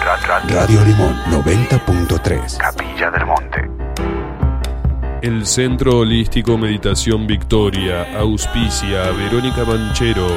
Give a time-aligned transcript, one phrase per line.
[0.00, 2.58] Radio Limón 90.3.
[2.58, 3.70] Capilla del Monte.
[5.22, 10.28] El Centro Holístico Meditación Victoria auspicia a Verónica Manchero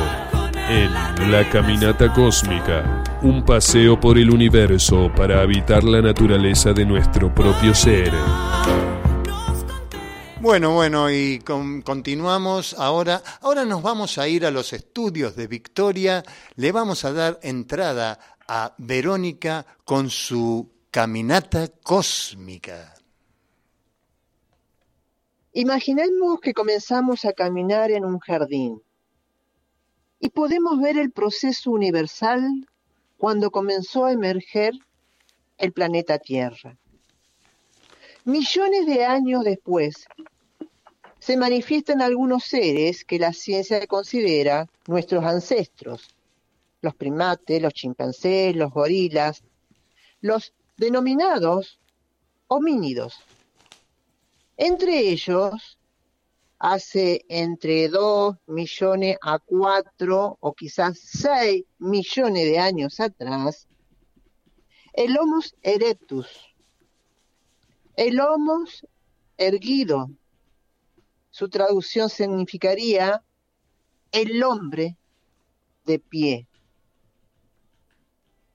[0.70, 7.34] en La Caminata Cósmica, un paseo por el universo para habitar la naturaleza de nuestro
[7.34, 8.12] propio ser.
[10.42, 13.22] Bueno, bueno, y continuamos ahora.
[13.42, 16.24] Ahora nos vamos a ir a los estudios de Victoria.
[16.56, 18.20] Le vamos a dar entrada
[18.52, 22.96] a Verónica con su caminata cósmica.
[25.54, 28.82] Imaginemos que comenzamos a caminar en un jardín
[30.20, 32.68] y podemos ver el proceso universal
[33.18, 34.74] cuando comenzó a emerger
[35.60, 36.76] el planeta Tierra.
[38.26, 40.08] Millones de años después,
[41.20, 46.16] se manifiestan algunos seres que la ciencia considera nuestros ancestros,
[46.82, 49.44] los primates, los chimpancés, los gorilas,
[50.22, 51.80] los denominados
[52.48, 53.16] homínidos.
[54.58, 55.80] Entre ellos,
[56.58, 63.68] hace entre 2 millones a 4 o quizás 6 millones de años atrás,
[64.94, 66.28] el Homo erectus,
[67.96, 68.66] el Homo
[69.38, 70.10] erguido,
[71.30, 73.24] su traducción significaría
[74.12, 74.98] el hombre
[75.86, 76.49] de pie.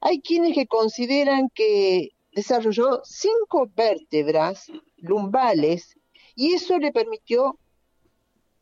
[0.07, 5.99] Hay quienes que consideran que desarrolló cinco vértebras lumbales
[6.35, 7.59] y eso le permitió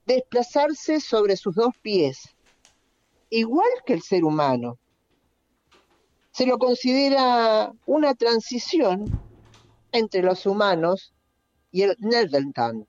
[0.06, 2.36] desplazarse sobre sus dos pies,
[3.28, 4.78] igual que el ser humano.
[6.30, 9.04] Se lo considera una transición
[9.90, 11.12] entre los humanos
[11.72, 12.86] y el Neandertal.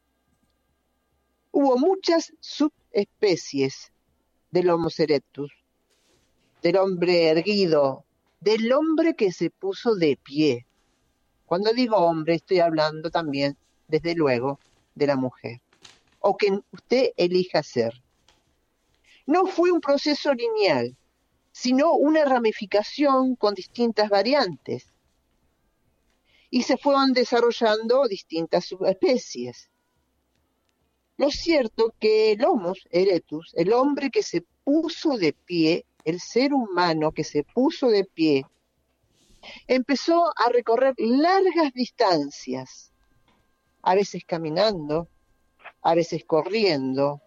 [1.49, 3.91] Hubo muchas subespecies
[4.51, 5.51] del Homo erectus,
[6.61, 8.02] del hombre erguido,
[8.43, 10.67] del hombre que se puso de pie.
[11.45, 13.57] Cuando digo hombre, estoy hablando también,
[13.87, 14.59] desde luego,
[14.95, 15.61] de la mujer,
[16.19, 17.93] o que usted elija ser.
[19.25, 20.97] No fue un proceso lineal,
[21.53, 24.91] sino una ramificación con distintas variantes.
[26.49, 29.69] Y se fueron desarrollando distintas subespecies.
[31.15, 36.53] Lo cierto que el Homo erectus, el hombre que se puso de pie, el ser
[36.53, 38.45] humano que se puso de pie,
[39.67, 42.91] empezó a recorrer largas distancias,
[43.81, 45.07] a veces caminando,
[45.81, 47.21] a veces corriendo.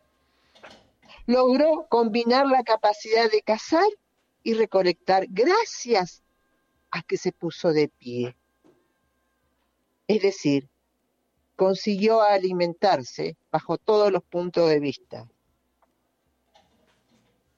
[1.26, 3.88] Logró combinar la capacidad de cazar
[4.42, 6.22] y recolectar gracias
[6.90, 8.36] a que se puso de pie.
[10.06, 10.68] Es decir,
[11.56, 15.26] consiguió alimentarse bajo todos los puntos de vista.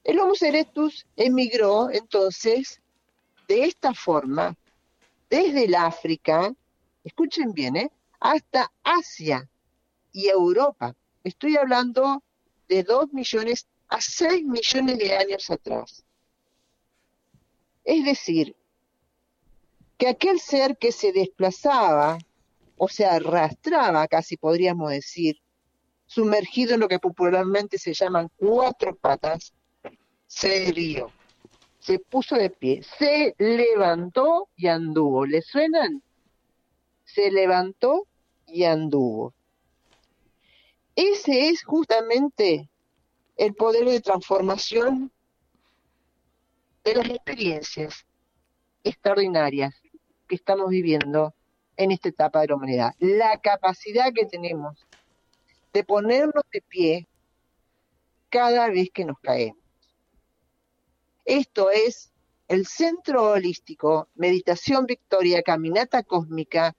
[0.08, 2.80] El Homo erectus emigró entonces
[3.46, 4.56] de esta forma
[5.28, 6.50] desde el África,
[7.04, 7.92] escuchen bien, ¿eh?
[8.18, 9.46] hasta Asia
[10.10, 10.96] y Europa.
[11.24, 12.22] Estoy hablando
[12.70, 16.02] de 2 millones a 6 millones de años atrás.
[17.84, 18.56] Es decir,
[19.98, 22.16] que aquel ser que se desplazaba
[22.78, 25.38] o se arrastraba, casi podríamos decir,
[26.06, 29.52] sumergido en lo que popularmente se llaman cuatro patas,
[30.28, 31.10] se dio,
[31.80, 35.26] se puso de pie, se levantó y anduvo.
[35.26, 36.02] ¿Le suenan?
[37.04, 38.06] Se levantó
[38.46, 39.34] y anduvo.
[40.94, 42.68] Ese es justamente
[43.36, 45.10] el poder de transformación
[46.84, 48.06] de las experiencias
[48.84, 49.74] extraordinarias
[50.28, 51.34] que estamos viviendo
[51.76, 52.94] en esta etapa de la humanidad.
[52.98, 54.86] La capacidad que tenemos
[55.72, 57.08] de ponernos de pie
[58.28, 59.67] cada vez que nos caemos.
[61.28, 62.10] Esto es
[62.48, 66.74] el Centro Holístico Meditación Victoria Caminata Cósmica,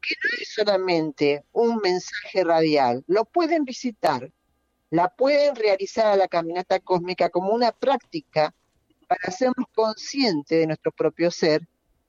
[0.00, 4.32] que no es solamente un mensaje radial, lo pueden visitar,
[4.90, 8.52] la pueden realizar a la Caminata Cósmica como una práctica
[9.06, 11.62] para hacernos conscientes de nuestro propio ser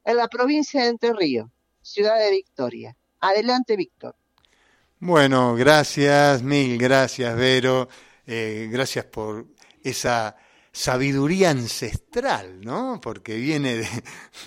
[0.04, 1.48] en la provincia de Entre Ríos,
[1.84, 2.98] ciudad de Victoria.
[3.20, 4.16] Adelante, Víctor.
[4.98, 7.88] Bueno, gracias, mil gracias, Vero.
[8.26, 9.46] Eh, gracias por
[9.84, 10.36] esa
[10.74, 13.00] sabiduría ancestral, ¿no?
[13.00, 13.88] Porque viene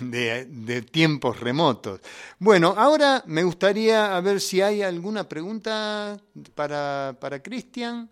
[0.01, 2.01] de, tiempos remotos.
[2.37, 6.17] Bueno, ahora me gustaría a ver si hay alguna pregunta
[6.53, 8.09] para, para Cristian.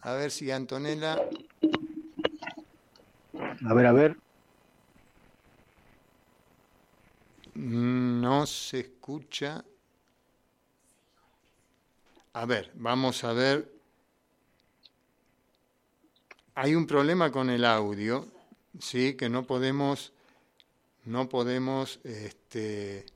[0.00, 1.16] A ver si Antonella.
[3.64, 4.16] A ver, a ver.
[7.54, 9.64] No se escucha.
[12.32, 13.77] A ver, vamos a ver
[16.58, 18.26] hay un problema con el audio,
[18.80, 19.14] ¿sí?
[19.14, 20.12] que no podemos
[21.04, 23.06] no podemos, este...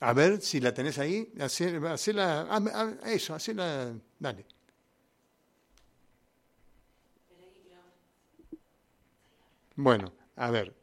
[0.00, 4.44] A ver si la tenés ahí, hacela, ah, ah, eso, hacela, dale.
[9.76, 10.74] Bueno, a ver,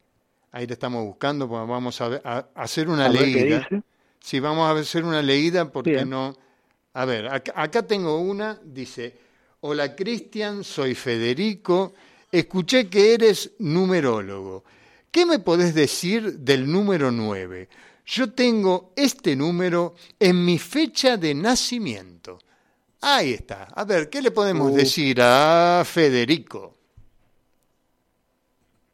[0.54, 3.68] ahí le estamos buscando, pues vamos a, hacer una leída.
[4.22, 6.34] Sí, vamos a hacer una leída porque no...
[6.94, 9.29] A ver, acá, tengo una, dice,
[9.62, 11.94] hola Cristian, soy Federico,
[12.32, 14.64] escuché que eres numerólogo.
[15.12, 17.68] ¿Qué me podés decir del número 9?
[18.06, 22.40] Yo tengo este número en mi fecha de nacimiento.
[23.02, 23.66] Ahí está.
[23.76, 26.76] A ver, ¿qué le podemos decir a Federico?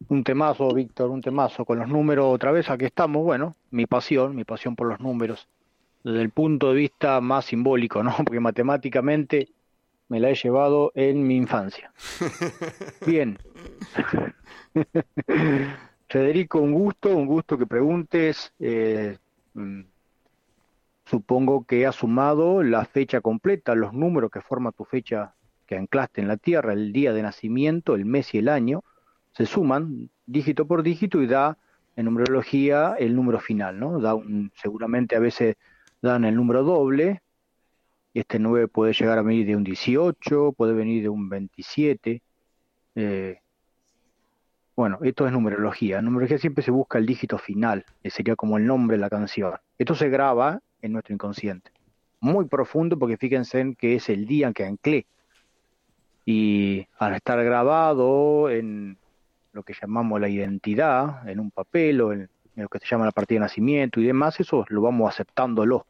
[0.08, 1.66] Un temazo, Víctor, un temazo.
[1.66, 3.24] Con los números otra vez, aquí estamos.
[3.24, 5.48] Bueno, mi pasión, mi pasión por los números.
[6.04, 8.16] Desde el punto de vista más simbólico, ¿no?
[8.26, 9.50] Porque matemáticamente
[10.08, 11.92] me la he llevado en mi infancia.
[13.06, 13.38] Bien.
[16.10, 18.54] Federico, un gusto, un gusto que preguntes.
[18.60, 19.18] Eh,
[19.54, 19.82] mm,
[21.06, 25.34] supongo que has sumado la fecha completa, los números que forma tu fecha
[25.66, 28.84] que anclaste en la Tierra, el día de nacimiento, el mes y el año
[29.34, 31.58] se suman dígito por dígito y da
[31.96, 34.00] en numerología el número final, ¿no?
[34.00, 34.16] Da
[34.56, 35.56] seguramente a veces
[36.02, 37.22] dan el número doble,
[38.16, 42.22] y este 9 puede llegar a venir de un 18, puede venir de un 27.
[42.96, 43.40] Eh,
[44.74, 46.00] bueno, esto es numerología.
[46.00, 49.10] En numerología siempre se busca el dígito final, que sería como el nombre de la
[49.10, 49.56] canción.
[49.78, 51.72] Esto se graba en nuestro inconsciente.
[52.22, 55.08] Muy profundo porque fíjense en que es el día en que anclé.
[56.24, 58.98] Y al estar grabado en,
[59.52, 63.12] lo que llamamos la identidad en un papel o en, lo que se llama la
[63.12, 65.86] partida de nacimiento y demás, eso lo vamos aceptándolo.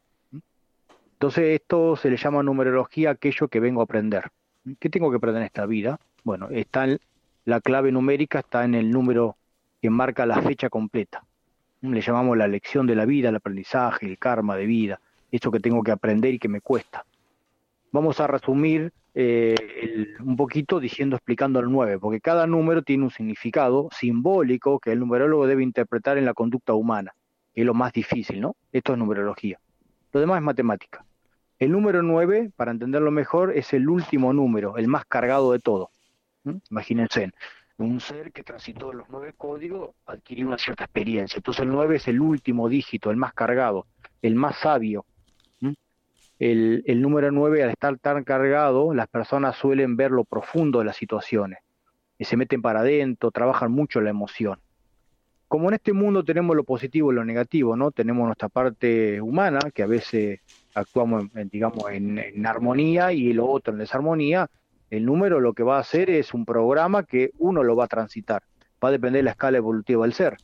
[1.16, 4.30] Entonces esto se le llama numerología aquello que vengo a aprender.
[4.78, 5.98] ¿Qué tengo que aprender en esta vida?
[6.24, 7.00] Bueno, está en,
[7.46, 9.34] la clave numérica está en el número
[9.80, 11.24] que marca la fecha completa.
[11.80, 15.60] Le llamamos la lección de la vida, el aprendizaje, el karma de vida, eso que
[15.60, 17.06] tengo que aprender y que me cuesta.
[17.92, 19.54] Vamos a resumir eh,
[20.20, 24.98] un poquito diciendo, explicando el 9, porque cada número tiene un significado simbólico que el
[24.98, 27.14] numerólogo debe interpretar en la conducta humana,
[27.54, 28.54] es lo más difícil, ¿no?
[28.70, 29.58] Esto es numerología.
[30.12, 31.04] Lo demás es matemática.
[31.58, 35.90] El número 9, para entenderlo mejor, es el último número, el más cargado de todo.
[36.70, 37.32] Imagínense,
[37.78, 41.38] un ser que transitó los nueve códigos adquirió una cierta experiencia.
[41.38, 43.86] Entonces el 9 es el último dígito, el más cargado,
[44.22, 45.04] el más sabio,
[46.38, 50.96] el, número 9, al estar tan cargado, las personas suelen ver lo profundo de las
[50.96, 51.60] situaciones,
[52.18, 54.60] y se meten para adentro, trabajan mucho la emoción.
[55.48, 57.90] Como en este mundo tenemos lo positivo y lo negativo, ¿no?
[57.92, 60.40] Tenemos nuestra parte humana, que a veces
[60.74, 64.50] actuamos, en, digamos, en, armonía y lo otro en desarmonía,
[64.90, 67.88] el número lo que va a hacer es un programa que uno lo va a
[67.88, 68.42] transitar.
[68.82, 70.36] Va a depender de la escala evolutiva del ser.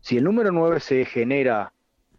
[0.00, 1.72] Si el número 9 se genera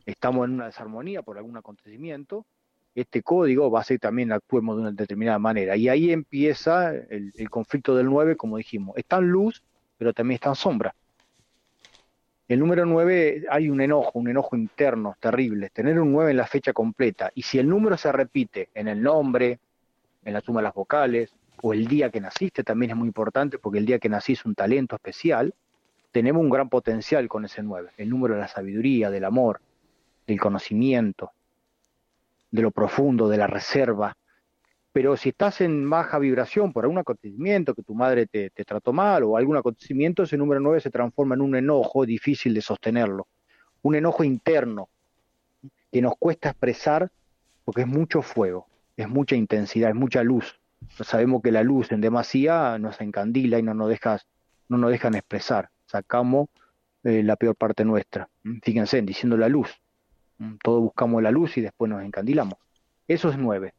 [0.06, 2.46] estamos en una desarmonía por algún acontecimiento,
[2.94, 5.76] este código va a ser también actuemos de una determinada manera.
[5.78, 8.98] Y ahí empieza el, conflicto del 9, como dijimos.
[8.98, 9.64] Está en luz,
[9.98, 10.96] pero también está en sombra.
[12.52, 15.70] El número 9 hay un enojo, un enojo interno terrible.
[15.70, 17.32] Tener un 9 en la fecha completa.
[17.34, 19.62] Y si el número se repite en el nombre,
[20.26, 23.58] en la suma de las vocales, o el día que naciste, también es muy importante
[23.58, 25.54] porque el día que nací es un talento especial,
[26.12, 27.92] tenemos un gran potencial con ese 9.
[27.96, 29.62] El número de la sabiduría, del amor,
[30.28, 31.32] del conocimiento,
[32.52, 34.18] de lo profundo, de la reserva.
[34.94, 39.24] Pero si estás en baja vibración por algún acontecimiento, que tu madre te, trató mal
[39.24, 43.28] o algún acontecimiento, ese número 9 se transforma en un enojo difícil de sostenerlo.
[43.84, 44.90] Un enojo interno
[45.92, 47.10] que nos cuesta expresar
[47.64, 48.68] porque es mucho fuego,
[48.98, 50.60] es mucha intensidad, es mucha luz.
[51.04, 54.28] sabemos que la luz en demasía nos encandila y no nos, dejas,
[54.68, 55.70] no nos dejan expresar.
[55.86, 56.50] Sacamos
[57.04, 58.30] eh, la peor parte nuestra.
[58.62, 59.82] Fíjense, diciendo la luz.
[60.64, 62.56] Todos buscamos la luz y después nos encandilamos.
[63.08, 63.74] Eso es nueve.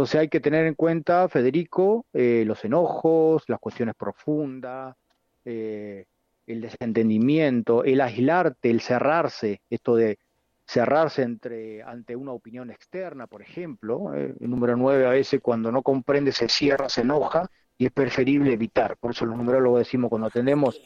[0.00, 4.96] Entonces hay que tener en cuenta, Federico, eh, los enojos, las cuestiones profundas,
[5.44, 6.06] eh,
[6.46, 10.18] el desentendimiento, el aislarte, el cerrarse, esto de
[10.64, 14.14] cerrarse entre, ante una opinión externa, por ejemplo.
[14.14, 17.92] Eh, el número nueve a veces cuando no comprende se cierra, se enoja y es
[17.92, 18.96] preferible evitar.
[18.96, 20.80] Por eso los numerólogos decimos cuando tenemos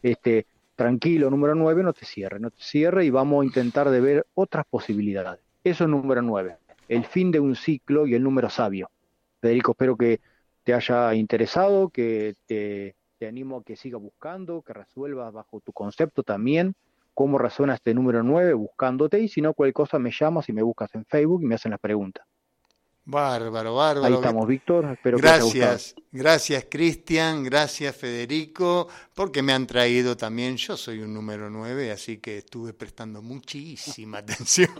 [0.00, 0.46] este,
[0.76, 4.26] tranquilo, número 9, no te cierre, no te cierre y vamos a intentar de ver
[4.34, 5.40] otras posibilidades.
[5.64, 6.56] Eso es número 9,
[6.90, 8.90] el fin de un ciclo y el número sabio.
[9.40, 10.20] Federico, espero que
[10.64, 16.24] te haya interesado, que te, animo a que sigas buscando, que resuelvas bajo tu concepto
[16.24, 16.74] también
[17.14, 20.62] cómo resuena este número 9 buscándote y si no cualquier cosa me llamas y me
[20.62, 22.26] buscas en Facebook y me hacen las preguntas.
[23.04, 24.06] Bárbaro, bárbaro.
[24.06, 24.84] Ahí estamos, Víctor.
[24.92, 27.42] Espero gracias, gracias, Cristian.
[27.42, 30.56] Gracias, Federico, porque me han traído también.
[30.56, 34.70] Yo soy un número 9, así que estuve prestando muchísima atención.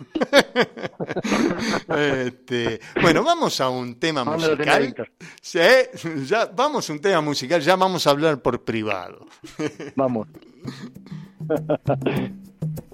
[1.89, 4.95] este, bueno, vamos a un tema musical.
[5.41, 5.59] Sí,
[6.27, 9.27] ya, vamos a un tema musical, ya vamos a hablar por privado.
[9.97, 10.29] vamos.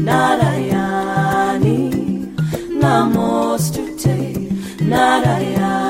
[0.07, 1.79] Narayani,
[2.81, 4.17] Namostute,
[4.91, 5.82] Narayani.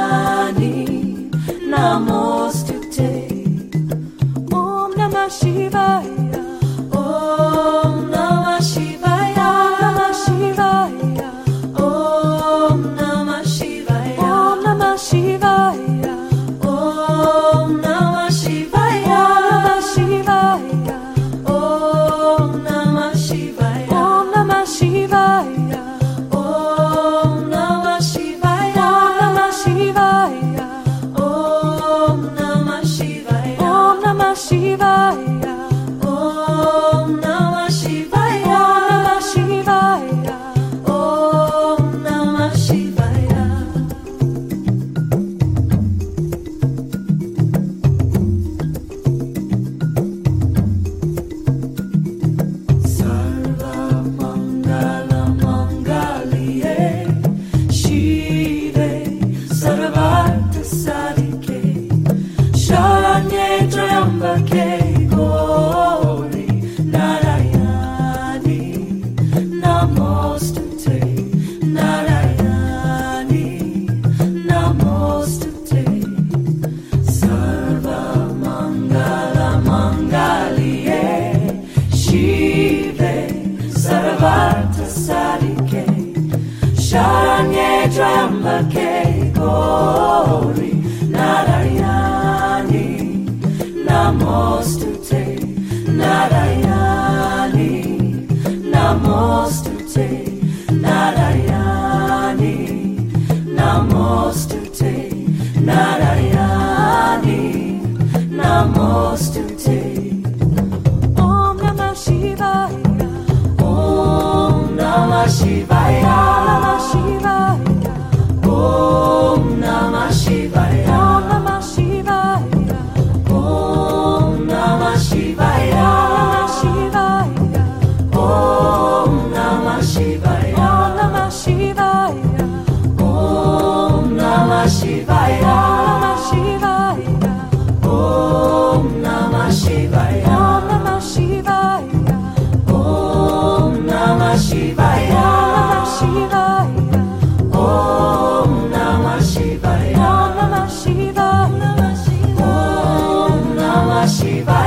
[154.08, 154.63] Shiva.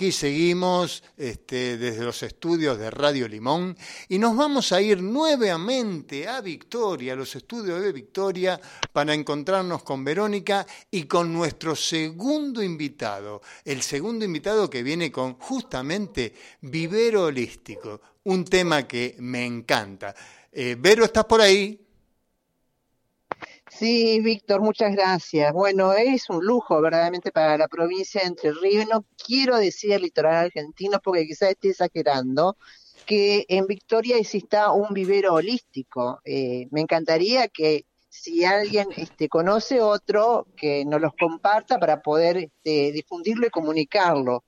[0.00, 3.76] Aquí seguimos este, desde los estudios de Radio Limón
[4.08, 8.58] y nos vamos a ir nuevamente a Victoria, a los estudios de Victoria,
[8.94, 15.34] para encontrarnos con Verónica y con nuestro segundo invitado, el segundo invitado que viene con
[15.34, 20.14] justamente vivero holístico, un tema que me encanta.
[20.50, 21.78] Eh, Vero, ¿estás por ahí?
[23.80, 25.54] Sí, Víctor, muchas gracias.
[25.54, 28.86] Bueno, es un lujo verdaderamente para la provincia de Entre Ríos.
[28.86, 32.58] No quiero decir el litoral argentino porque quizás esté exagerando,
[33.06, 36.20] que en Victoria exista un vivero holístico.
[36.26, 42.36] Eh, me encantaría que si alguien este, conoce otro, que nos los comparta para poder
[42.36, 44.44] este, difundirlo y comunicarlo.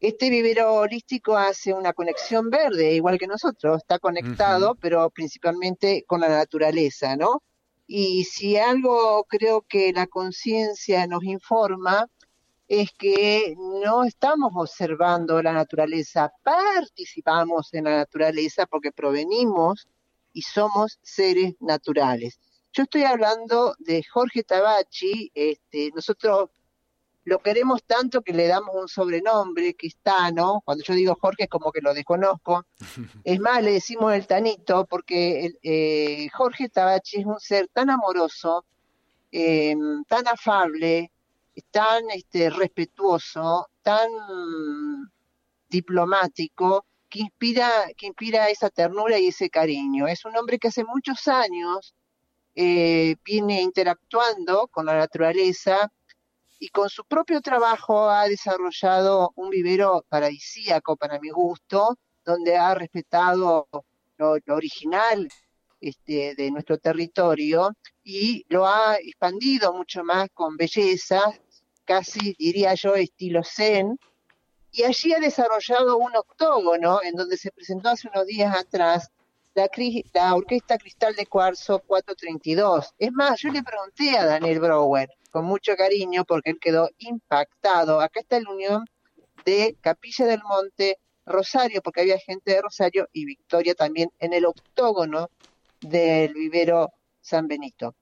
[0.00, 6.20] Este vivero holístico hace una conexión verde, igual que nosotros, está conectado, pero principalmente con
[6.20, 7.40] la naturaleza, ¿no?
[7.86, 12.08] Y si algo creo que la conciencia nos informa
[12.66, 19.86] es que no estamos observando la naturaleza, participamos en la naturaleza porque provenimos
[20.32, 22.40] y somos seres naturales.
[22.72, 26.50] Yo estoy hablando de Jorge Tabachi, este, nosotros
[27.24, 30.62] lo queremos tanto que le damos un sobrenombre que es Tano.
[30.64, 32.66] Cuando yo digo Jorge es como que lo desconozco.
[33.24, 38.66] Es más, le decimos el Tanito porque eh, Jorge Tabachi es un ser tan amoroso,
[39.32, 41.10] em, tan afable,
[41.70, 44.08] tan este, respetuoso, tan
[45.68, 50.06] diplomático, que inspira, que inspira esa ternura y ese cariño.
[50.08, 51.94] Es un hombre que hace muchos años
[52.54, 55.90] eh, viene interactuando con la naturaleza,
[56.64, 62.74] y con su propio trabajo ha desarrollado un vivero paradisíaco para mi gusto, donde ha
[62.74, 63.68] respetado
[64.16, 65.28] lo, original
[65.78, 71.20] este, de nuestro territorio y lo ha expandido mucho más con belleza,
[71.84, 73.98] casi diría yo estilo zen,
[74.70, 79.10] y allí ha desarrollado un octógono en donde se presentó hace unos días atrás
[79.54, 82.94] la, Orquesta Cristal de Cuarzo 432.
[82.98, 88.00] Es más, yo le pregunté a Daniel Brower, con mucho cariño porque él quedó impactado.
[88.00, 88.84] Acá está la unión
[89.44, 94.44] de Capilla del Monte, Rosario, porque había gente de Rosario y Victoria también en el
[94.44, 95.30] octógono
[95.80, 96.90] del vivero
[97.20, 97.94] San Benito.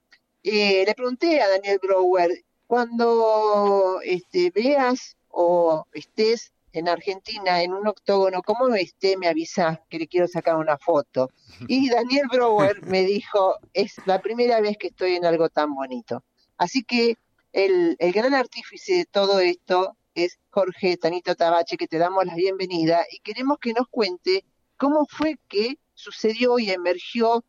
[0.43, 2.31] Eh, le pregunté a Daniel Brower,
[2.67, 9.15] cuando este, veas o estés en Argentina en un octógono, ¿cómo esté?
[9.15, 11.29] Me avisas que le quiero sacar una foto.
[11.67, 16.23] Y Daniel Brower me dijo, es la primera vez que estoy en algo tan bonito.
[16.57, 17.17] Así que
[17.51, 23.05] el, gran artífice de todo esto es Jorge Tanito Tabache, que te damos la bienvenida
[23.11, 24.43] y queremos que nos cuente
[24.77, 27.45] cómo fue que sucedió y emergió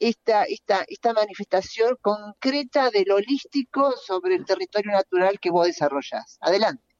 [0.00, 6.38] esta, esta, esta manifestación concreta del holístico sobre el territorio natural que vos desarrollás.
[6.40, 6.93] Adelante.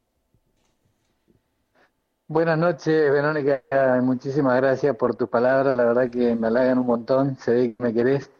[2.26, 3.62] Buenas noches, Verónica.
[4.02, 5.76] Muchísimas gracias por tus palabras.
[5.76, 7.36] La verdad que me halagan un montón.
[7.36, 8.30] Se ve que me querés.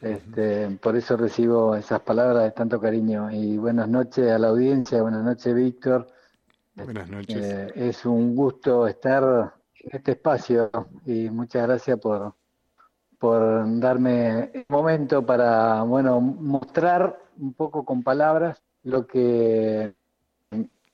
[0.00, 3.32] Este, por eso recibo esas palabras de tanto cariño.
[3.32, 6.06] Y buenas noches a la audiencia, buenas noches Víctor.
[6.76, 7.36] Buenas noches.
[7.36, 10.70] Eh, es un gusto estar en este espacio
[11.04, 12.34] y muchas gracias por,
[13.18, 19.94] por darme el momento para bueno mostrar un poco con palabras lo que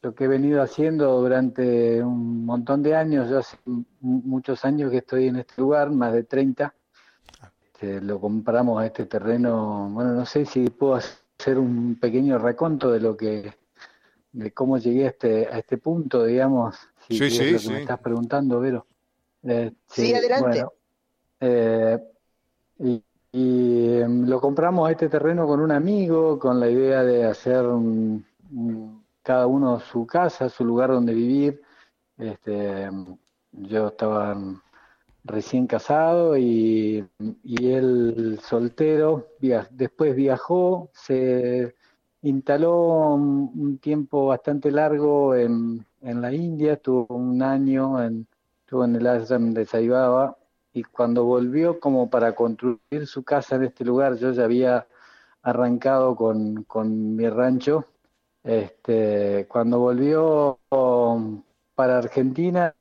[0.03, 3.57] lo que he venido haciendo durante un montón de años, yo hace
[4.01, 6.73] muchos años que estoy en este lugar, más de 30,
[7.65, 12.93] este, lo compramos a este terreno, bueno, no sé si puedo hacer un pequeño reconto
[12.93, 13.53] de lo que,
[14.33, 16.77] de cómo llegué a este, a este punto, digamos,
[17.09, 18.87] si sí, sí, lo que me estás preguntando, Vero.
[19.43, 20.65] Eh, sí, adelante.
[21.41, 21.99] Eh,
[22.81, 27.65] y, em, lo compramos a este terreno con un amigo, con la idea de hacer
[29.29, 31.61] cada uno su casa, su lugar donde vivir.
[32.17, 32.89] Este,
[33.53, 34.35] yo estaba
[35.23, 37.07] recién casado y,
[37.45, 39.27] él soltero,
[39.71, 41.75] después viajó, se
[42.23, 48.27] instaló un, tiempo bastante largo en, en, la India, estuvo un año, en,
[48.61, 50.39] estuvo en el ashram de Saibaba
[50.73, 54.87] y cuando volvió como para construir su casa en este lugar, yo ya había
[55.43, 57.85] arrancado con, con mi rancho,
[58.49, 60.59] este, cuando volvió
[61.75, 62.75] para Argentina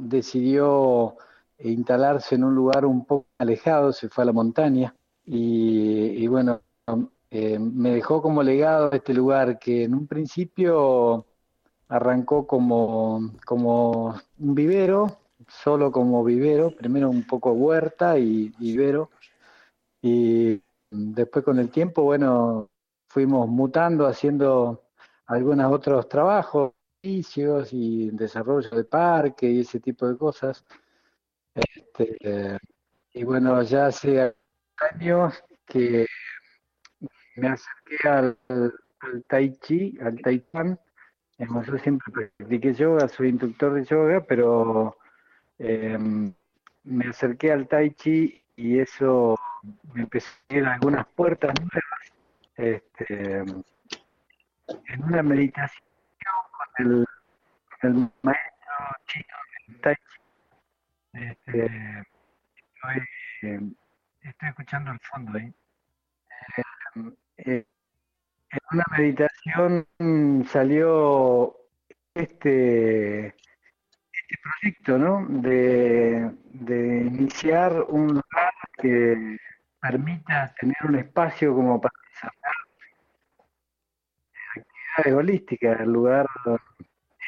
[0.00, 1.16] decidió
[1.56, 4.92] e instalarse en un lugar un poco alejado, se fue a la montaña
[5.24, 6.60] y, bueno,
[7.30, 11.24] eh, me dejó como legado este lugar que en un principio
[11.88, 19.10] arrancó como, como un vivero, solo como vivero, primero un poco huerta y vivero,
[20.02, 20.60] y
[20.90, 22.70] después con el tiempo, bueno,
[23.14, 24.82] fuimos mutando, haciendo
[25.26, 30.64] algunos otros trabajos, servicios y desarrollo de parque y ese tipo de cosas.
[31.54, 32.58] Este,
[33.12, 34.34] y bueno, ya hace
[34.92, 36.06] años que
[37.36, 38.36] me acerqué al,
[39.28, 40.80] Tai Chi, al Tai Chan.
[41.38, 44.96] Yo siempre practiqué yoga, soy instructor de yoga, pero
[45.60, 45.96] eh,
[46.82, 49.38] me acerqué al Tai Chi y eso
[49.92, 52.13] me empezó a algunas puertas nuevas.
[52.56, 53.42] Este,
[54.68, 55.84] en una meditación
[56.76, 57.06] con el,
[57.82, 58.74] el maestro
[59.06, 59.36] chino
[59.68, 59.96] del Tai.
[61.14, 61.66] Este,
[62.56, 63.68] estoy,
[64.22, 65.52] estoy, escuchando al fondo ahí.
[66.56, 66.62] Eh,
[67.38, 67.66] eh,
[68.50, 69.86] en una meditación
[70.46, 71.56] salió
[72.14, 75.26] este, este proyecto, ¿no?
[75.28, 79.38] De, de iniciar un lugar que
[79.80, 82.43] permita tener un espacio como para desarrollar
[84.96, 86.26] actividades holísticas, el lugar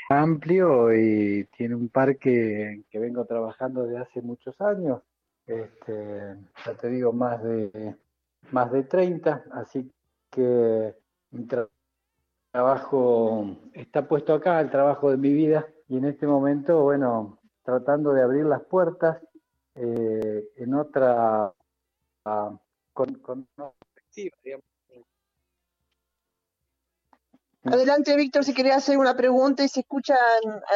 [0.08, 5.02] amplio y tiene un parque que vengo trabajando desde hace muchos años,
[5.46, 7.96] este, ya te digo, más de,
[8.52, 9.90] más de 30, así
[10.30, 10.94] que
[11.30, 11.46] mi
[12.52, 18.12] trabajo está puesto acá, el trabajo de mi vida, y en este momento, bueno, tratando
[18.12, 19.20] de abrir las puertas
[19.74, 21.52] eh, en otra,
[22.92, 24.75] con, con una perspectiva, digamos,
[27.66, 30.16] Adelante, Víctor, si quería hacer una pregunta y si escuchan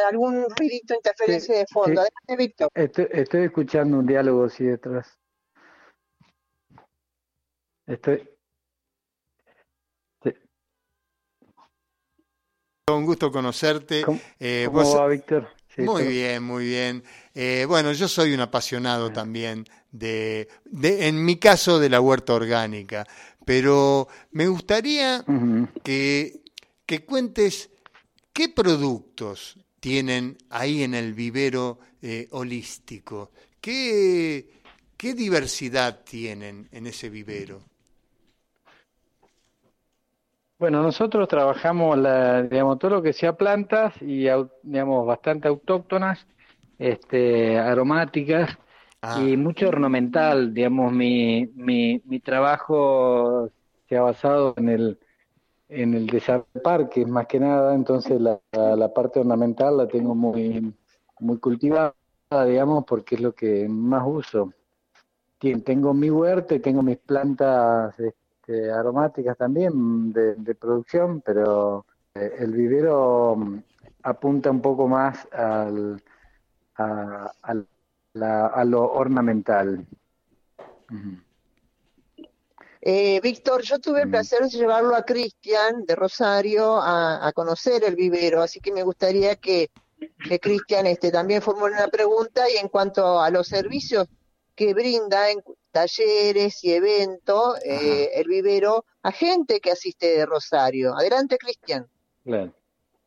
[0.09, 2.01] algún ruidito, interferencia de fondo.
[2.01, 2.69] Adelante, Víctor.
[2.73, 5.17] Estoy, estoy, escuchando un diálogo así detrás.
[7.87, 8.27] Estoy.
[10.23, 10.33] Sí.
[12.91, 14.03] Un gusto conocerte.
[14.03, 14.95] ¿Cómo, eh, ¿cómo vos...
[14.97, 15.47] va, Víctor?
[15.75, 17.03] Sí, muy bien, muy bien.
[17.33, 19.13] Eh, bueno, yo soy un apasionado sí.
[19.13, 23.05] también de, de, en mi caso, de la huerta orgánica,
[23.45, 25.81] pero me gustaría uh -huh.
[25.81, 26.41] que
[26.91, 27.71] que cuentes
[28.33, 34.49] qué productos tienen ahí en el vivero eh, holístico, ¿Qué,
[34.97, 37.61] qué diversidad tienen en ese vivero.
[40.59, 44.27] Bueno, nosotros trabajamos la, digamos, todo lo que sea plantas y
[44.61, 46.27] digamos bastante autóctonas,
[46.77, 48.57] este, aromáticas
[49.01, 49.17] ah.
[49.17, 50.53] y mucho ornamental.
[50.53, 53.49] Digamos, mi, mi, mi trabajo
[53.87, 54.99] se ha basado en el
[55.71, 58.39] en el desarrollo parques más que nada, entonces la,
[58.93, 60.73] parte ornamental la tengo muy,
[61.19, 61.95] muy cultivada,
[62.45, 64.53] digamos, porque es lo que más uso.
[65.39, 72.35] Tengo mi huerta y tengo mis plantas este, aromáticas también de, de, producción, pero eh,
[72.39, 73.59] el vivero mm,
[74.03, 76.03] apunta un poco más al,
[76.75, 77.55] a, a,
[78.13, 79.87] la, a lo ornamental.
[80.91, 81.30] Uh.
[82.81, 84.11] Eh, Víctor, yo tuve el Mm.
[84.11, 88.81] placer de llevarlo a Cristian de Rosario a, a, conocer el vivero, así que me
[88.81, 89.69] gustaría que,
[90.27, 94.07] que Cristian este, también formule una pregunta y en cuanto a los servicios
[94.55, 95.41] que brinda en
[95.71, 100.95] talleres y eventos eh, el vivero a gente que asiste de Rosario.
[100.97, 101.85] Adelante, Cristian.
[102.23, 102.51] Claro.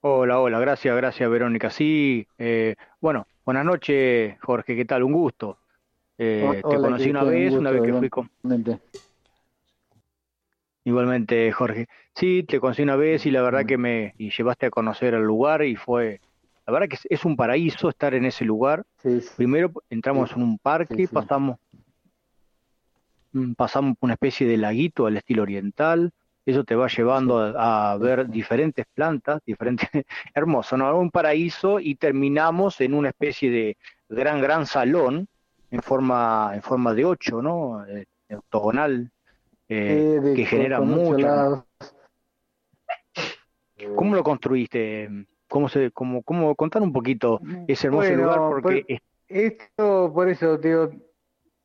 [0.00, 1.70] Hola, hola, gracias, gracias Verónica.
[1.70, 5.02] Sí, eh, bueno, buenas noches Jorge, ¿qué tal?
[5.02, 5.58] Un gusto.
[6.16, 8.30] Eh, Hola, te conocí una vez, una vez que fui con...
[10.84, 11.86] Igualmente, Jorge.
[12.14, 15.22] Sí, te conocí una vez y la verdad que me y llevaste a conocer el
[15.22, 16.20] lugar y fue,
[16.66, 18.84] la verdad que es, es un paraíso estar en ese lugar.
[19.02, 19.30] Sí, sí.
[19.36, 20.36] Primero entramos sí.
[20.36, 21.58] en un parque, pasamos
[23.32, 26.12] mm, pasamos una especie de laguito al estilo oriental,
[26.44, 29.88] eso te va llevando a, a ver diferentes plantas, diferentes,
[30.34, 30.98] hermoso, ¿no?
[30.98, 33.76] Un paraíso y terminamos en una especie de
[34.10, 35.28] gran, gran salón
[35.70, 37.86] en forma, en forma de ocho, ¿no?
[37.86, 39.10] Eh, octogonal,
[39.68, 41.66] eh, de, que genera mucho.
[43.96, 45.08] ¿Cómo lo construiste?
[45.48, 48.38] ¿Cómo se, cómo, cómo contar un poquito ese hermoso bueno, lugar?
[48.38, 48.98] Porque por,
[49.28, 50.90] esto, por eso, digo,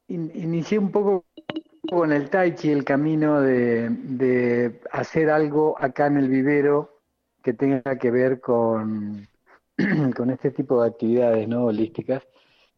[0.07, 1.25] in, inicié un poco
[1.89, 6.99] con el Tai Chi el camino de, de, hacer algo acá en el vivero
[7.41, 9.27] que tenga que ver con,
[10.15, 12.23] con este tipo de actividades no holísticas.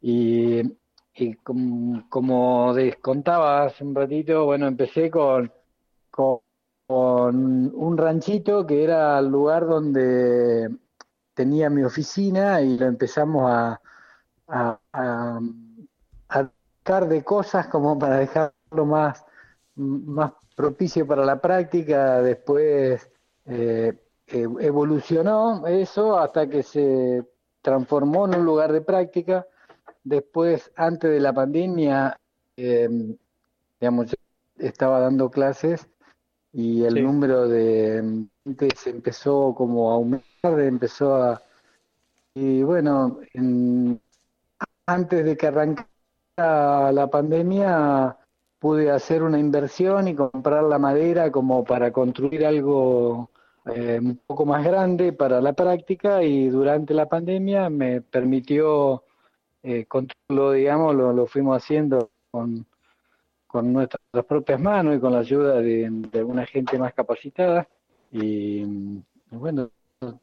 [0.01, 0.61] Y
[1.13, 5.51] y como, como contaba hace un ratito, bueno, empecé con,
[6.09, 6.41] con,
[6.87, 10.69] un ranchito que era el lugar donde
[11.33, 13.81] tenía mi oficina y lo empezamos a,
[14.47, 15.39] a, a,
[16.29, 19.25] a de cosas como para dejarlo más,
[19.75, 22.21] más propicio para la práctica.
[22.21, 23.09] Después
[23.45, 23.97] eh,
[24.27, 27.23] evolucionó eso hasta que se
[27.61, 29.45] transformó en un lugar de práctica
[30.03, 32.17] Después, antes de la pandemia,
[32.57, 32.89] eh,
[33.79, 34.15] digamos,
[34.57, 35.87] estaba dando clases
[36.53, 37.01] y el sí.
[37.01, 38.25] número de,
[38.75, 41.41] se empezó como a aumentar, empezó a...
[42.33, 43.19] Y bueno,
[44.85, 48.17] antes de que arrancara la pandemia
[48.59, 53.29] pude hacer una inversión y comprar la madera como para construir algo
[53.65, 59.03] eh, un poco más grande para la práctica y durante la pandemia me permitió
[59.63, 62.65] eh, construirlo, digamos, lo, lo fuimos haciendo con,
[63.47, 67.67] con nuestras propias manos y con la ayuda de, de alguna gente más capacitada.
[68.11, 68.63] Y
[69.29, 69.69] bueno,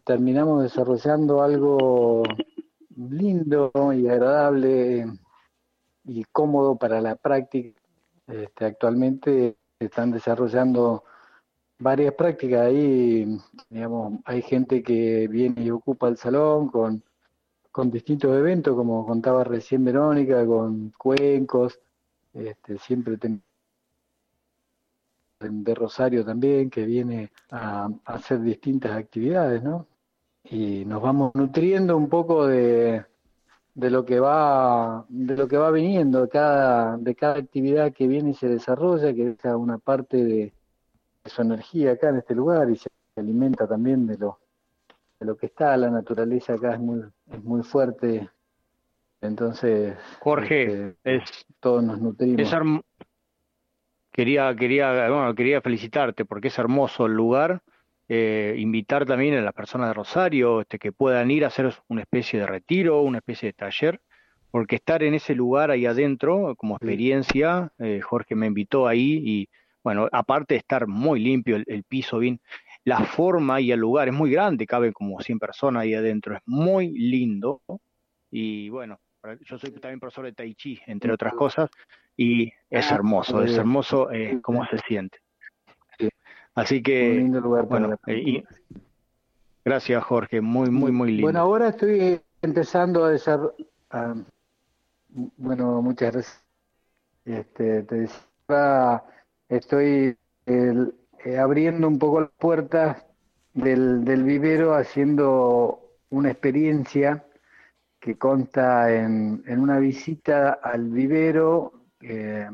[0.05, 2.23] terminamos desarrollando algo
[2.97, 5.07] lindo y agradable
[6.05, 7.81] y cómodo para la práctica.
[8.27, 11.05] Este, actualmente están desarrollando
[11.79, 13.39] varias prácticas ahí,
[13.71, 17.03] digamos, hay gente que viene y ocupa el salón con,
[17.71, 21.79] con distintos eventos, como contaba recién Verónica, con cuencos,
[22.35, 23.17] este, siempre
[25.41, 29.87] de Rosario también, que viene a, hacer distintas actividades, ¿no?
[30.45, 33.05] Y nos vamos nutriendo un poco de,
[33.75, 38.31] de lo que va de lo que va viniendo cada de cada actividad que viene
[38.31, 40.53] y se desarrolla que deja una parte de,
[41.25, 44.39] su energía acá en este lugar y se alimenta también de lo
[45.21, 48.29] lo que está la naturaleza acá es muy es muy fuerte.
[49.21, 52.37] Entonces Jorge este, es todos nos nutrimos.
[54.13, 57.63] quería quería bueno quería felicitarte porque es hermoso el lugar
[58.11, 62.01] eh, invitar también a las personas de Rosario este, que puedan ir a hacer una
[62.01, 64.01] especie de retiro, una especie de taller,
[64.51, 69.49] porque estar en ese lugar ahí adentro como experiencia, eh, Jorge me invitó ahí y
[69.85, 72.41] bueno, aparte de estar muy limpio el, piso, bien,
[72.89, 76.43] la forma y el lugar es muy grande, caben como 100 personas ahí adentro, es
[76.47, 77.61] muy lindo
[78.31, 78.99] y bueno,
[79.43, 81.71] yo soy también profesor de Tai Chi, entre otras cosas,
[82.17, 85.19] y es ah, hermoso, es hermoso eh, cómo se siente.
[86.55, 87.21] Así que,
[87.69, 88.43] bueno, eh,
[89.65, 91.27] gracias Jorge, muy, muy, muy lindo.
[91.27, 93.55] Bueno, ahora estoy empezando a desarrollar,
[95.37, 96.45] bueno, muchas gracias.
[97.27, 99.05] Este, te decía,
[99.49, 100.17] estoy
[101.25, 103.05] eh, abriendo un poco las puertas
[103.55, 107.25] del, del vivero, haciendo una experiencia
[108.01, 112.49] que consta en, en una visita al vivero, eh,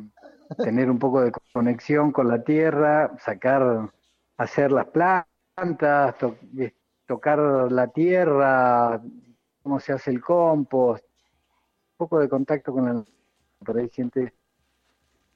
[0.57, 3.90] tener un poco de conexión con la tierra, sacar,
[4.37, 6.16] hacer las plantas,
[7.07, 7.38] tocar
[7.70, 9.00] la tierra,
[9.62, 13.05] cómo se hace el compost, un poco de contacto con el...
[13.64, 14.35] Por ahí gente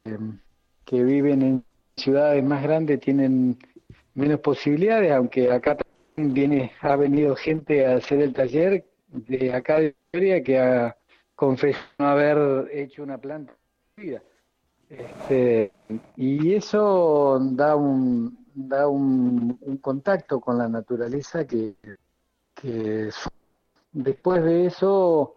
[0.04, 0.38] em,
[0.84, 1.64] que viven en
[1.98, 3.58] ciudades más grandes tienen
[4.14, 9.78] menos posibilidades, aunque acá también viene, ha venido gente a hacer el taller de acá
[9.78, 10.96] de Victoria que ha
[11.34, 13.54] confesado haber hecho una planta.
[14.88, 15.70] Este,
[16.16, 21.74] y eso da un, da un, contacto con la naturaleza que,
[23.92, 25.37] después de eso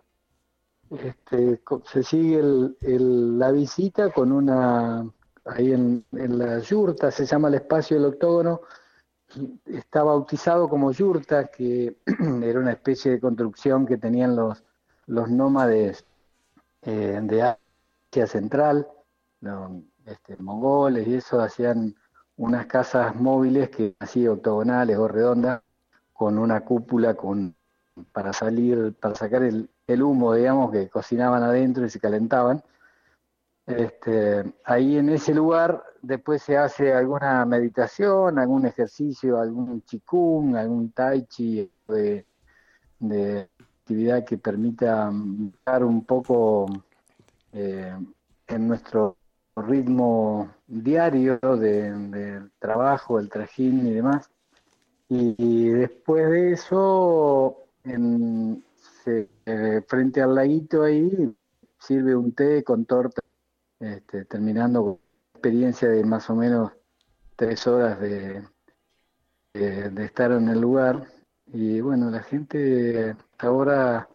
[0.90, 2.40] este, se sigue
[2.82, 5.06] el, la visita con una,
[5.46, 8.62] ahí en, la yurta, se llama el espacio del octógono,
[9.66, 11.98] está bautizado como yurta, que
[12.44, 14.64] era una especie de construcción que tenían los,
[15.08, 16.06] los nómades
[16.84, 18.88] eh, de Asia Central,
[20.06, 21.96] este, mongoles y eso hacían
[22.38, 25.62] unas casas móviles que así octogonales o redondas
[26.14, 27.56] con una cúpula con
[28.12, 29.70] para salir para sacar el,
[30.02, 32.64] humo digamos que cocinaban adentro y se calentaban
[33.68, 40.92] este, ahí en ese lugar después se hace alguna meditación algún ejercicio algún chikung algún
[40.92, 42.26] tai chi de,
[43.82, 45.12] actividad que permita
[45.66, 46.66] dar un poco
[47.54, 47.96] eh,
[48.48, 49.18] en nuestro
[49.56, 54.30] ritmo diario de, trabajo, el trajín y demás.
[55.10, 58.64] Y, después de eso, en,
[59.06, 61.36] eh, frente al laguito ahí,
[61.80, 63.22] sirve un té con torta,
[63.82, 65.00] este, terminando con
[65.34, 66.72] experiencia de más o menos
[67.36, 68.44] tres horas de,
[69.54, 71.08] de, estar en el lugar.
[71.48, 74.08] Y bueno, la gente hasta ahora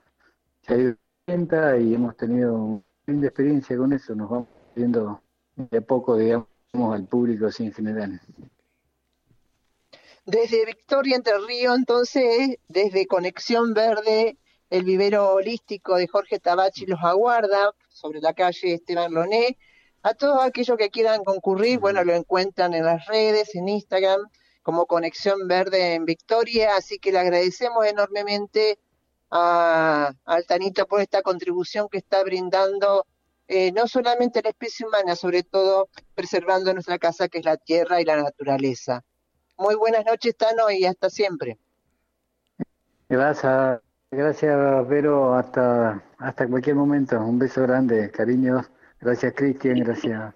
[0.62, 4.14] se ha ido cuenta y hemos tenido una linda experiencia con eso.
[4.14, 5.20] Nos vamos viendo
[5.56, 8.20] de poco, digamos, al público así en general.
[10.24, 14.38] Desde Victoria Entre Ríos, entonces, desde Conexión Verde,
[14.70, 19.58] el vivero holístico de Jorge Tabachi los aguarda sobre la calle Esteban Loné.
[20.02, 24.20] A todos aquellos que quieran concurrir, bueno, lo encuentran en las redes, en Instagram,
[24.62, 26.76] como Conexión Verde en Victoria.
[26.76, 28.78] Así que le agradecemos enormemente
[29.30, 33.04] a Altanito por esta contribución que está brindando
[33.48, 38.00] eh, no solamente la especie humana, sobre todo preservando nuestra casa, que es la tierra
[38.00, 39.04] y la naturaleza.
[39.56, 41.56] Muy buenas noches, Tano, y hasta siempre.
[43.08, 45.34] Gracias, gracias, Vero.
[45.34, 47.18] Hasta, hasta cualquier momento.
[47.20, 48.66] Un beso grande, cariños.
[49.00, 49.80] Gracias, Cristian.
[49.80, 50.34] Gracias.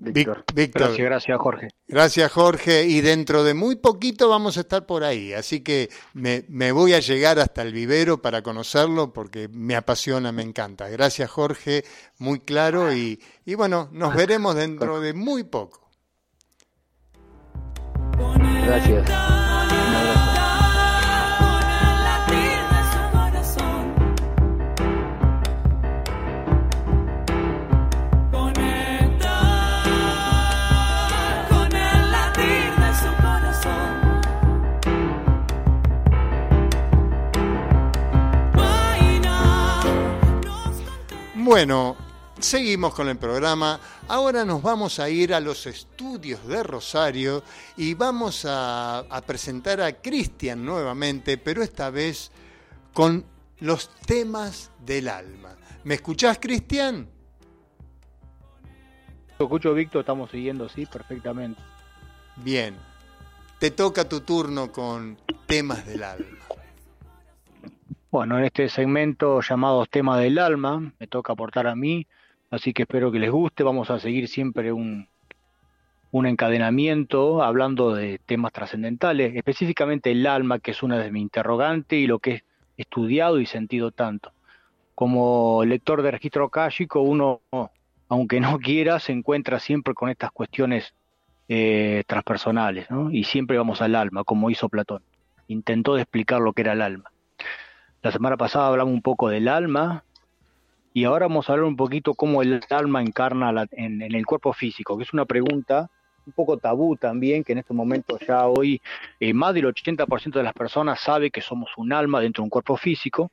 [0.00, 0.44] Víctor.
[0.54, 1.68] Gracias, gracias, Jorge.
[1.88, 2.84] Gracias, Jorge.
[2.84, 5.32] Y dentro de muy poquito vamos a estar por ahí.
[5.32, 10.30] Así que me, me, voy a llegar hasta el vivero para conocerlo porque me apasiona,
[10.30, 10.88] me encanta.
[10.88, 11.84] Gracias, Jorge.
[12.18, 12.92] Muy claro.
[12.92, 15.90] Y, y bueno, nos veremos dentro de muy poco.
[18.64, 19.57] Gracias.
[41.48, 41.96] Bueno,
[42.38, 43.80] seguimos con el programa.
[44.06, 47.42] Ahora nos vamos a ir a los estudios de Rosario
[47.74, 52.30] y vamos a, a presentar a Cristian nuevamente, pero esta vez
[52.92, 53.24] con
[53.60, 55.56] los temas del alma.
[55.84, 57.08] ¿Me escuchás, Cristian?
[59.38, 61.62] Lo escucho, Víctor, estamos siguiendo, sí, perfectamente.
[62.36, 62.76] Bien,
[63.58, 66.37] te toca tu turno con temas del alma.
[68.18, 72.08] Bueno, en este segmento llamado Temas del Alma, me toca aportar a mí,
[72.50, 73.62] así que espero que les guste.
[73.62, 75.06] Vamos a seguir siempre un,
[76.10, 81.96] un encadenamiento hablando de temas trascendentales, específicamente el alma, que es una de mis interrogantes
[81.96, 82.42] y lo que he
[82.82, 84.32] estudiado y sentido tanto.
[84.96, 87.42] Como lector de registro akáshico, uno,
[88.08, 90.92] aunque no quiera, se encuentra siempre con estas cuestiones
[91.48, 93.12] eh, transpersonales, ¿no?
[93.12, 95.04] Y siempre vamos al alma, como hizo Platón.
[95.46, 97.12] Intentó explicar lo que era el alma.
[98.02, 100.04] La semana pasada hablamos un poco del alma
[100.92, 104.24] y ahora vamos a hablar un poquito cómo el alma encarna la, en, en, el
[104.24, 105.90] cuerpo físico, que es una pregunta
[106.28, 108.80] un poco tabú también, que en estos momentos ya hoy
[109.18, 112.50] eh, más del 80% de las personas sabe que somos un alma dentro de un
[112.50, 113.32] cuerpo físico.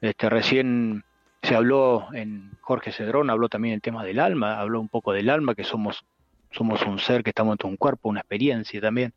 [0.00, 1.04] Este, recién
[1.42, 5.30] se habló en Jorge Cedrón, habló también el tema del alma, habló un poco del
[5.30, 6.04] alma, que somos,
[6.50, 9.12] somos un ser que estamos dentro de un cuerpo, una experiencia también.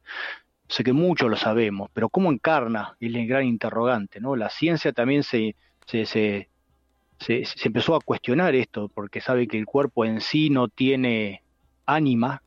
[0.71, 2.95] Sé que muchos lo sabemos, pero ¿cómo encarna?
[3.01, 4.37] Es el gran interrogante, ¿no?
[4.37, 6.47] La ciencia también se, se, se,
[7.19, 11.43] se, empezó a cuestionar esto, porque sabe que el cuerpo en sí no tiene
[11.85, 12.41] ánima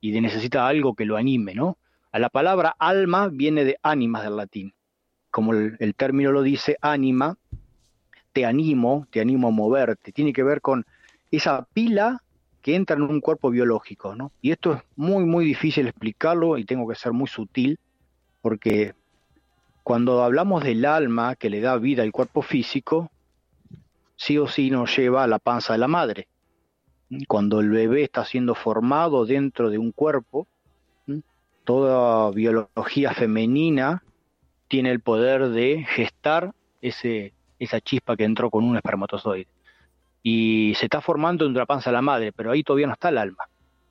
[0.00, 1.78] y necesita algo que lo anime, ¿no?
[2.10, 4.74] A la palabra alma viene de ánimas del latín.
[5.30, 7.38] Como el, el término lo dice, ánima,
[8.32, 10.84] te animo, te animo a moverte, tiene que ver con
[11.30, 12.24] esa pila
[12.62, 14.32] que entra en un cuerpo biológico, ¿no?
[14.42, 17.78] Y esto es muy, muy difícil explicarlo y tengo que ser muy sutil,
[18.42, 18.94] porque
[19.82, 23.10] cuando hablamos del alma que le da vida al cuerpo físico,
[24.16, 26.28] sí o sí nos lleva a la panza de la madre.
[27.26, 30.46] Cuando el bebé está siendo formado dentro de un cuerpo,
[31.64, 34.02] toda biología femenina
[34.68, 39.48] tiene el poder de gestar ese, esa chispa que entró con un espermatozoide
[40.22, 43.08] y se está formando en la panza de la madre, pero ahí todavía no está
[43.08, 43.44] el alma.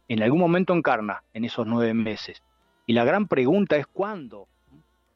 [0.07, 2.41] En algún momento encarna, en esos nueve meses.
[2.85, 4.47] Y la gran pregunta es cuándo.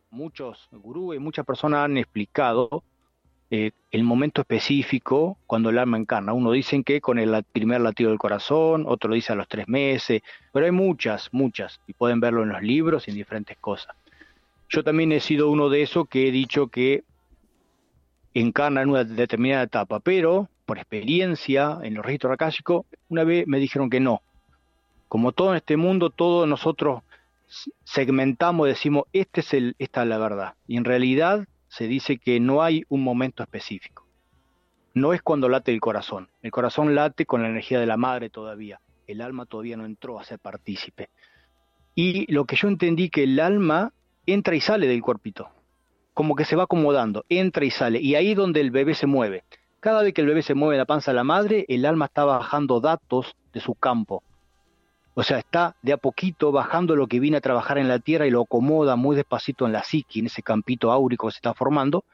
[0.09, 2.83] Muchos gurús y muchas personas han explicado
[3.53, 6.31] eh, el momento específico cuando el alma encarna.
[6.31, 10.21] Uno dicen que con el primer latido del corazón, otro dice a los tres meses,
[10.53, 13.95] pero hay muchas, muchas, y pueden verlo en los libros y en diferentes cosas.
[14.69, 17.03] Yo también he sido uno de esos que he dicho que
[18.33, 23.59] encarna en una determinada etapa, pero por experiencia en los registros akáshicos, una vez me
[23.59, 24.21] dijeron que no.
[25.09, 27.03] Como todo en este mundo, todos nosotros
[27.83, 30.53] segmentamos, decimos, este es esta es la verdad.
[30.67, 34.07] Y en realidad se dice que no hay un momento específico.
[34.93, 36.29] No es cuando late el corazón.
[36.41, 38.79] El corazón late con la energía de la madre todavía.
[39.07, 41.09] El alma todavía no entró a ser partícipe.
[41.95, 43.91] Y lo que yo entendí que el alma
[44.25, 45.49] entra y sale del cuerpito.
[46.13, 47.99] Como que se va acomodando, entra y sale.
[47.99, 49.43] Y ahí es donde el bebé se mueve.
[49.81, 52.23] Cada vez que el bebé se mueve la panza de la madre, el alma está
[52.23, 54.21] bajando datos de su campo.
[55.15, 58.27] O sea, está de a poquito bajando lo que viene a trabajar en la tierra
[58.27, 61.55] y lo acomoda muy despacito en la psique, en ese campito áurico que se está
[61.55, 62.05] formando,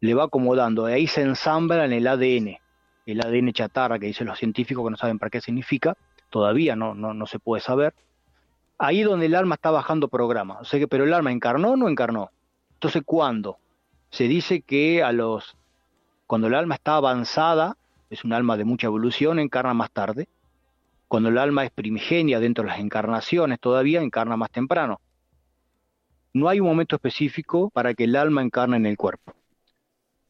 [0.00, 0.86] le va acomodando.
[0.86, 2.56] De ahí se ensambla en el ADN,
[3.04, 5.98] el ADN chatarra que dicen los científicos que no saben para qué significa,
[6.30, 7.92] todavía no, no, no se puede saber.
[8.78, 10.58] Ahí donde el alma está bajando programa.
[10.60, 12.30] O sea que, pero el alma encarnó o no encarnó.
[12.72, 13.58] Entonces, ¿cuándo?
[14.08, 15.59] Se dice que a los
[16.30, 17.76] cuando el alma está avanzada,
[18.08, 20.28] es un alma de mucha evolución, encarna más tarde.
[21.08, 25.00] Cuando el alma es primigenia dentro de las encarnaciones, todavía encarna más temprano.
[26.32, 29.34] No hay un momento específico para que el alma encarne en el cuerpo,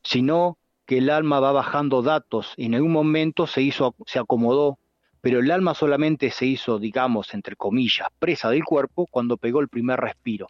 [0.02, 4.78] sino que el alma va bajando datos y en algún momento se hizo, se acomodó
[5.20, 9.68] pero el alma solamente se hizo, digamos, entre comillas, presa del cuerpo cuando pegó el
[9.68, 10.48] primer respiro.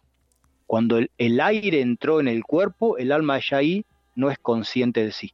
[0.65, 3.59] Cuando el, aire entró en el cuerpo, el alma ya
[4.15, 5.33] no es consciente de sí.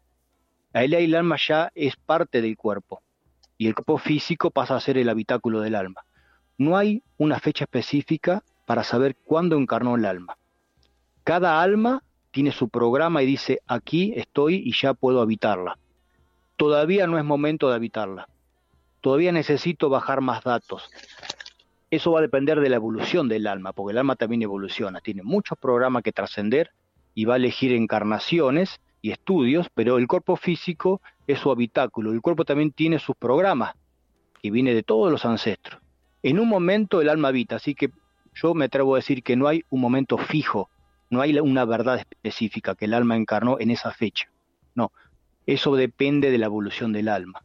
[0.78, 3.02] Ahí el alma ya es parte del cuerpo
[3.58, 6.06] y el cuerpo físico pasa a ser el habitáculo del alma.
[6.60, 10.38] No hay una fecha específica para saber cuándo encarnó el alma.
[11.24, 15.80] Cada alma tiene su programa y dice, aquí estoy y ya puedo habitarla.
[16.58, 18.30] Todavía no es momento de habitarla.
[19.02, 20.92] Todavía necesito bajar más datos.
[21.90, 25.02] Eso va a depender de la evolución del alma, porque el alma también evoluciona.
[25.02, 26.70] Tiene muchos programas que trascender
[27.16, 28.80] y va a elegir encarnaciones
[29.12, 32.12] estudios, pero el cuerpo físico es su habitáculo.
[32.12, 33.76] El cuerpo también tiene sus programas,
[34.42, 35.82] que viene de todos los ancestros.
[36.24, 37.90] En un momento el alma habita, así que
[38.34, 40.70] yo me atrevo a decir que no hay un momento fijo,
[41.10, 44.30] no hay una verdad específica que el alma encarnó en esa fecha.
[44.76, 44.92] No,
[45.46, 47.44] eso depende de la evolución del alma.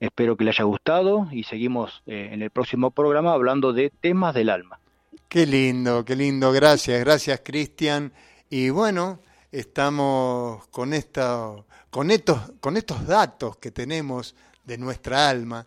[0.00, 4.34] Espero que le haya gustado y seguimos eh, en el próximo programa hablando de temas
[4.34, 4.80] del alma.
[5.28, 6.52] Qué lindo, qué lindo.
[6.52, 8.12] Gracias, gracias Cristian.
[8.50, 9.20] Y bueno,
[9.52, 11.54] estamos con, esta,
[11.90, 14.34] con, estos, con estos datos que tenemos
[14.64, 15.66] de nuestra alma.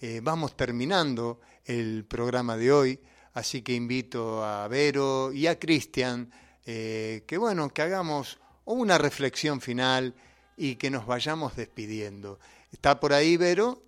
[0.00, 3.00] Eh, vamos terminando el programa de hoy,
[3.34, 6.30] así que invito a Vero y a Cristian
[6.64, 10.14] eh, que bueno, que hagamos una reflexión final
[10.56, 12.38] y que nos vayamos despidiendo.
[12.70, 13.82] ¿Está por ahí, Vero?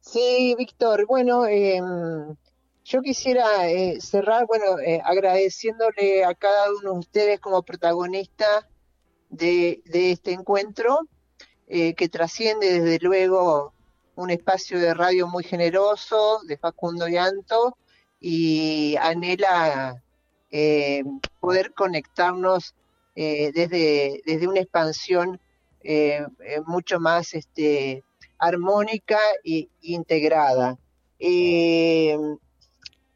[0.00, 1.06] Sí, Víctor.
[1.06, 2.36] Bueno, em,
[2.86, 8.46] yo quisiera eh, cerrar, bueno, eh, agradeciéndole a cada uno de ustedes como protagonista
[9.28, 11.00] de, este encuentro,
[11.68, 13.72] que trasciende desde luego
[14.14, 17.76] un espacio de radio muy generoso de Facundo Llanto
[18.20, 20.02] y anhela
[20.50, 21.04] eh,
[21.40, 22.74] poder conectarnos
[23.14, 25.40] eh, desde, desde una expansión
[25.82, 26.24] eh,
[26.66, 28.04] mucho más este,
[28.38, 30.78] armónica e integrada.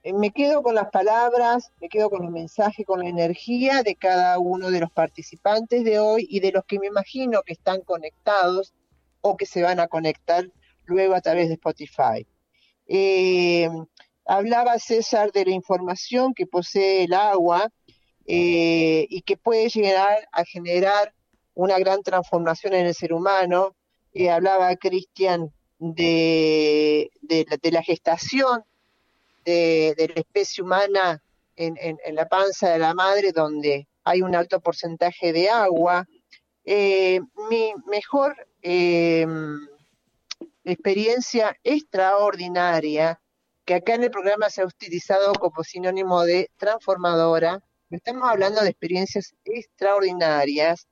[0.04, 4.38] Me quedo con las palabras, me quedo con los mensajes, con la energía de cada
[4.38, 8.72] uno de los participantes de hoy y de los que me imagino que están conectados
[9.20, 10.50] o que se van a conectar
[10.86, 12.26] luego a través de Spotify.
[14.30, 17.68] Hablaba César de la información que posee el agua
[18.26, 21.12] eh, y que puede llegar a generar
[21.54, 23.74] una gran transformación en el ser humano.
[24.12, 27.10] Eh, hablaba Cristian de,
[27.72, 28.64] la gestación
[29.44, 31.22] de, la especie humana
[31.56, 36.06] en, la panza de la madre, donde hay un alto porcentaje de agua.
[36.64, 37.20] Eh,
[37.50, 38.36] mi mejor
[40.64, 43.20] experiencia extraordinaria
[43.64, 47.62] que acá en el programa se ha utilizado como sinónimo de transformadora.
[47.90, 50.88] Estamos hablando de experiencias extraordinarias.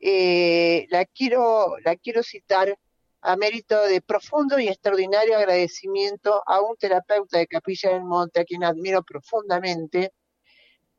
[0.00, 2.78] Eh, la, quiero, la quiero citar
[3.22, 8.44] a mérito de profundo y extraordinario agradecimiento a un terapeuta de Capilla del Monte, a
[8.44, 10.12] quien admiro profundamente,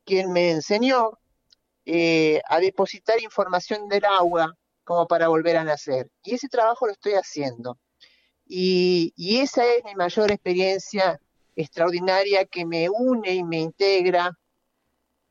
[0.04, 1.18] quien me enseñó
[1.84, 4.54] eh, a depositar información del agua
[4.84, 6.10] como para volver a nacer.
[6.22, 7.78] Y ese trabajo lo estoy haciendo.
[8.46, 11.20] Y, y, esa es mi mayor experiencia
[11.56, 14.30] extraordinaria que me une y me integra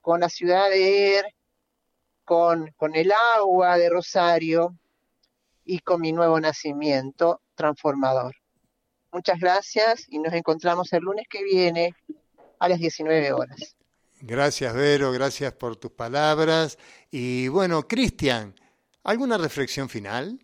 [0.01, 1.25] con la ciudad de Er,
[2.23, 4.75] con, con el agua de Rosario
[5.65, 8.35] y con mi nuevo nacimiento transformador.
[9.11, 11.95] Muchas gracias y nos encontramos el lunes que viene
[12.59, 13.75] a las 19 horas.
[14.21, 16.77] Gracias, Vero, gracias por tus palabras.
[17.11, 18.55] Y bueno, Cristian,
[19.03, 20.39] ¿alguna reflexión final?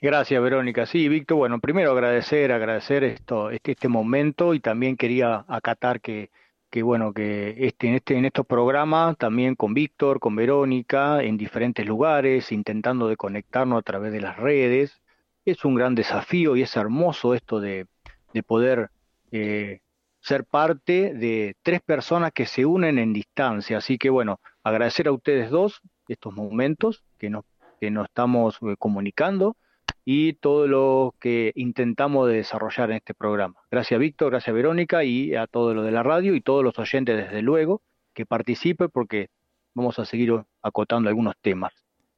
[0.00, 0.86] Gracias, Verónica.
[0.86, 6.30] Sí, Víctor, bueno, primero agradecer, agradecer esto, este, este momento y también quería acatar que,
[6.70, 11.36] que bueno, que este, en, este, en estos programas, también con Víctor, con Verónica, en
[11.36, 15.00] diferentes lugares, intentando de conectarnos a través de las redes,
[15.44, 17.86] es un gran desafío y es hermoso esto de,
[18.34, 18.90] de poder
[19.30, 19.80] eh,
[20.20, 23.78] ser parte de tres personas que se unen en distancia.
[23.78, 27.44] Así que bueno, agradecer a ustedes dos estos momentos que nos,
[27.80, 29.56] que nos estamos eh, comunicando
[30.10, 33.56] y todo lo que intentamos desarrollar en este programa.
[33.70, 37.14] Gracias Víctor, gracias Verónica y a todo lo de la radio y todos los oyentes
[37.14, 37.82] desde luego
[38.14, 39.28] que participen porque
[39.74, 40.32] vamos a seguir
[40.62, 41.74] acotando algunos temas.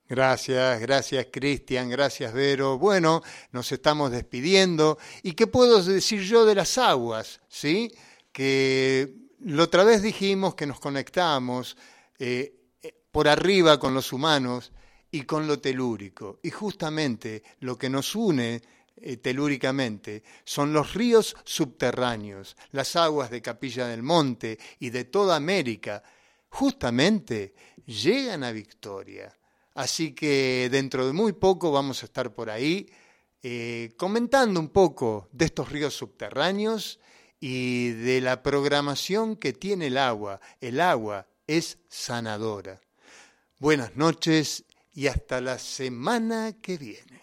[0.08, 2.78] Gracias, gracias Cristian, gracias Vero.
[2.78, 4.96] Bueno, nos estamos despidiendo.
[5.24, 7.40] ¿Y qué puedo decir yo de las aguas?
[7.48, 7.90] ¿Sí?
[8.30, 11.76] Que la otra vez dijimos que nos conectamos
[12.20, 14.70] eh, eh, por arriba con los humanos
[15.10, 16.38] y con lo telúrico.
[16.42, 18.60] Y justamente lo que nos une
[18.96, 25.36] eh, telúricamente son los ríos subterráneos, las aguas de Capilla del Monte y de toda
[25.36, 26.02] América,
[26.48, 27.54] justamente
[27.86, 29.34] llegan a Victoria.
[29.74, 32.90] Así que dentro de muy poco vamos a estar por ahí
[33.42, 37.00] eh, comentando un poco de estos ríos subterráneos
[37.40, 40.40] y de la programación que tiene el agua.
[40.60, 42.80] El agua es sanadora.
[43.58, 44.64] Buenas noches
[44.94, 47.20] y hasta la semana que viene.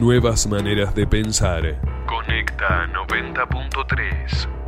[0.00, 1.80] Nuevas maneras de pensar.
[2.06, 4.59] Conecta 90.3.